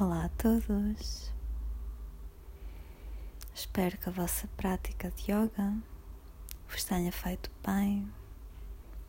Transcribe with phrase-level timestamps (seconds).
[0.00, 1.30] Olá a todos.
[3.54, 5.76] Espero que a vossa prática de yoga
[6.66, 8.10] vos tenha feito bem,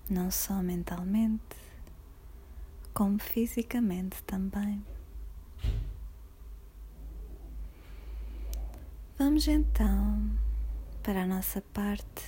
[0.09, 1.55] não só mentalmente,
[2.93, 4.85] como fisicamente também.
[9.17, 10.29] Vamos então
[11.01, 12.25] para a nossa parte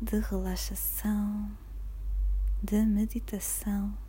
[0.00, 1.52] de relaxação,
[2.62, 4.07] de meditação.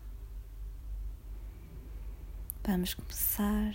[2.66, 3.74] Vamos começar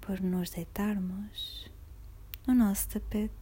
[0.00, 1.70] por nos deitarmos
[2.46, 3.32] no nosso tapete.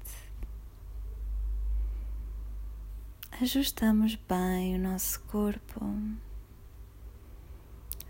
[3.41, 5.81] Ajustamos bem o nosso corpo,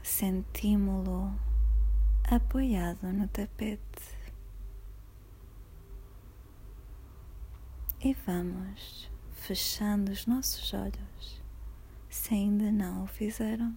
[0.03, 1.33] sentimos-lo
[2.25, 4.19] apoiado no tapete.
[8.03, 11.41] E vamos fechando os nossos olhos
[12.11, 13.75] se ainda não o fizeram.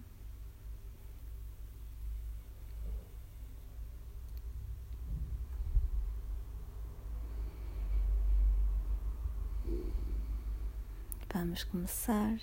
[11.34, 12.38] Vamos começar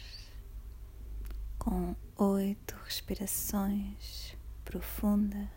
[1.57, 5.47] com oito respirações profundas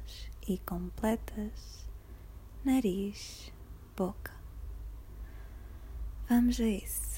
[0.47, 1.85] e completas,
[2.65, 3.53] nariz,
[3.97, 4.33] boca.
[6.29, 7.14] Vamos a isso.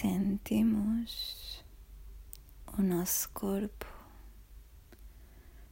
[0.00, 1.62] Sentimos
[2.78, 3.86] o nosso corpo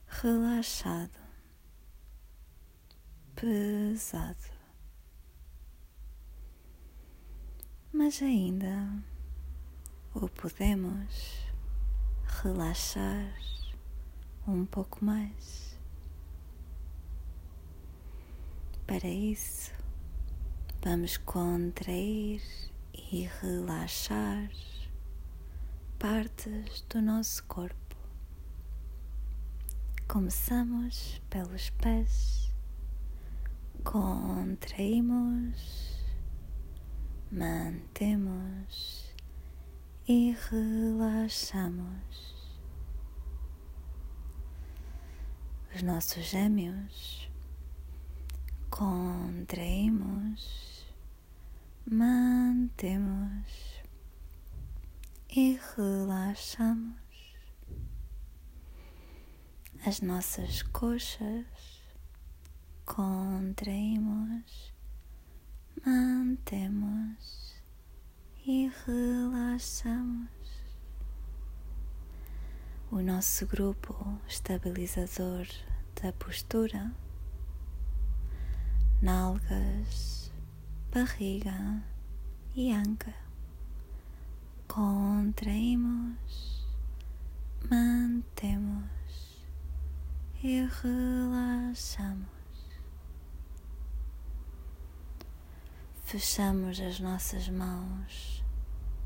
[0.06, 1.18] relaxado,
[3.34, 4.52] pesado,
[7.90, 9.02] mas ainda
[10.14, 11.50] o podemos
[12.42, 13.34] relaxar
[14.46, 15.74] um pouco mais.
[18.86, 19.72] Para isso,
[20.82, 22.42] vamos contrair
[23.10, 24.50] e relaxar
[25.98, 27.96] partes do nosso corpo.
[30.06, 32.52] Começamos pelos pés,
[33.84, 35.96] contraímos,
[37.30, 39.14] mantemos
[40.06, 42.36] e relaxamos.
[45.74, 47.30] Os nossos gêmeos
[48.70, 50.77] contraímos
[51.90, 53.82] mantemos
[55.34, 57.00] e relaxamos
[59.86, 61.46] as nossas coxas,
[62.84, 64.74] contraímos,
[65.86, 67.54] mantemos
[68.46, 70.28] e relaxamos.
[72.90, 75.46] O nosso grupo estabilizador
[76.02, 76.92] da postura,
[79.00, 80.17] nalgas
[80.92, 81.82] barriga
[82.54, 83.14] e anca.
[84.66, 86.66] Contraímos,
[87.70, 89.44] mantemos
[90.42, 92.28] e relaxamos.
[96.04, 98.42] Fechamos as nossas mãos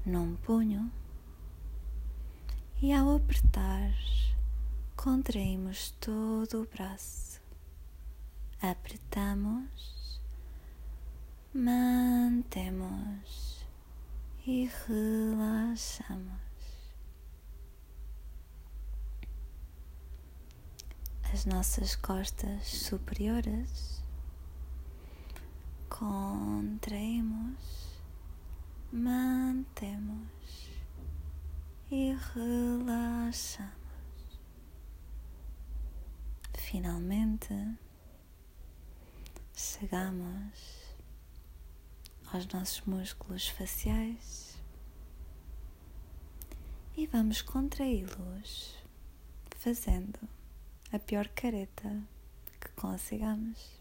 [0.06, 0.90] num punho
[2.80, 3.92] e ao apertar,
[4.96, 7.40] contraímos todo o braço.
[8.60, 10.01] Apertamos
[11.54, 13.22] mantemos
[14.46, 16.40] e relaxamos.
[21.30, 24.02] As nossas costas superiores
[25.90, 27.60] contraímos,
[28.90, 30.70] mantemos
[31.90, 33.72] e relaxamos.
[36.54, 37.76] Finalmente
[39.54, 40.81] chegamos
[42.32, 44.52] aos nossos músculos faciais
[46.94, 48.76] E vamos contraí-los,
[49.56, 50.18] fazendo
[50.92, 52.06] a pior careta
[52.60, 53.80] que consigamos.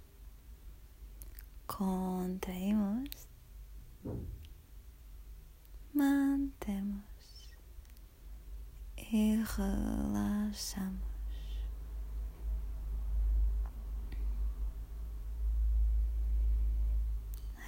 [1.68, 3.09] Contraímos,
[5.94, 7.03] mantemos
[8.95, 11.11] e relaxamos.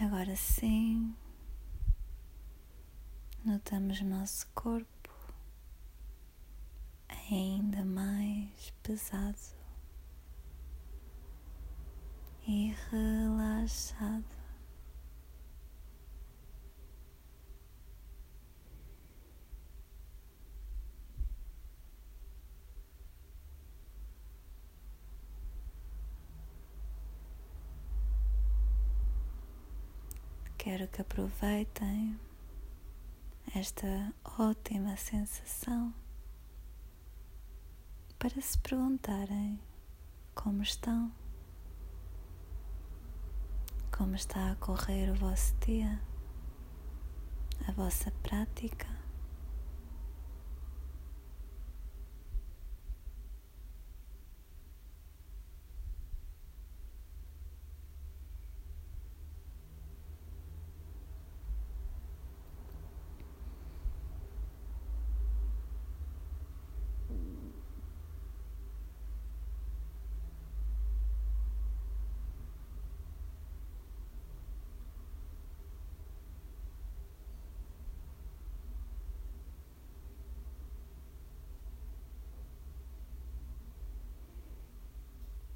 [0.01, 1.16] Agora sim,
[3.45, 4.88] notamos nosso corpo
[7.07, 9.38] ainda mais pesado
[12.48, 14.43] e relaxado.
[30.63, 32.18] Quero que aproveitem
[33.54, 35.94] esta ótima sensação
[38.18, 39.60] para se perguntarem
[40.33, 41.12] como estão,
[43.92, 46.00] como está a correr o vosso dia,
[47.68, 48.88] a vossa prática.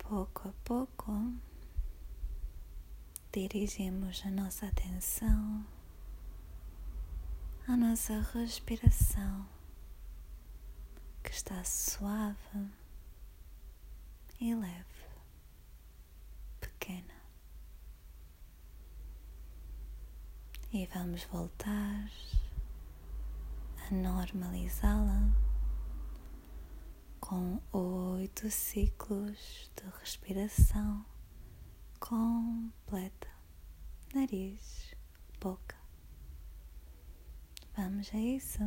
[0.08, 1.34] Pouco a pouco,
[3.34, 5.66] dirigimos a nossa atenção
[7.68, 9.46] à nossa respiração,
[11.22, 12.70] que está suave
[14.40, 15.06] e leve,
[16.62, 17.14] pequena.
[20.72, 22.10] E vamos voltar
[23.86, 25.47] a normalizá-la
[27.28, 31.06] com oito ciclos de respiração
[32.00, 33.28] completa.
[34.16, 34.96] Nariz,
[35.38, 35.76] boca.
[37.76, 38.64] Vamos a isso.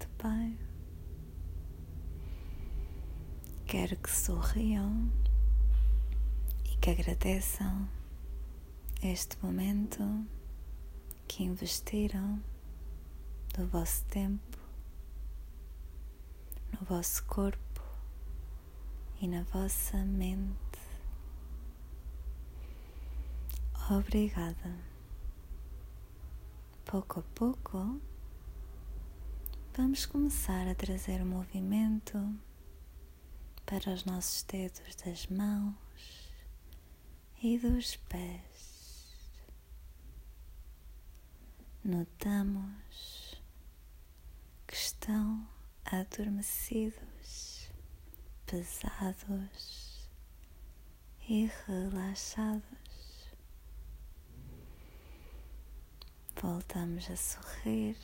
[0.00, 0.58] Muito bem.
[3.66, 5.12] Quero que sorriam
[6.64, 7.86] e que agradeçam
[9.02, 10.26] este momento
[11.28, 12.42] que investiram
[13.54, 14.58] do vosso tempo,
[16.72, 17.82] no vosso corpo
[19.20, 20.80] e na vossa mente.
[23.90, 24.78] Obrigada.
[26.86, 28.00] Pouco a pouco
[29.76, 32.18] vamos começar a trazer o movimento
[33.64, 35.74] para os nossos dedos das mãos
[37.42, 39.14] e dos pés.
[41.84, 43.40] Notamos
[44.66, 45.48] que estão
[45.84, 47.70] adormecidos,
[48.46, 50.08] pesados
[51.28, 52.64] e relaxados.
[56.40, 57.96] Voltamos a sorrir.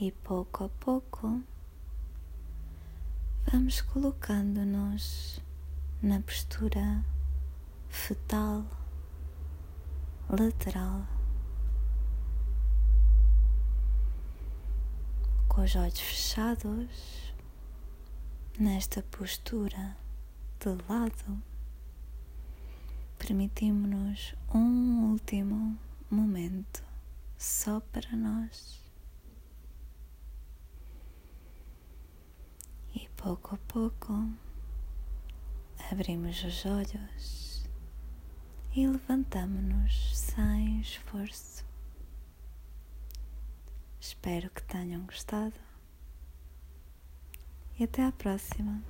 [0.00, 1.42] E pouco a pouco
[3.50, 5.40] vamos colocando-nos
[6.02, 7.04] na postura
[7.88, 8.64] fetal,
[10.28, 11.06] lateral.
[15.54, 17.32] com os olhos fechados,
[18.58, 19.96] nesta postura
[20.58, 21.40] de lado,
[23.16, 25.78] permitimos-nos um último
[26.10, 26.82] momento
[27.38, 28.82] só para nós.
[32.96, 34.28] E pouco a pouco
[35.90, 37.66] abrimos os olhos
[38.76, 41.64] e levantamos-nos sem esforço.
[43.98, 45.58] Espero que tenham gostado
[47.78, 48.82] e até à próxima.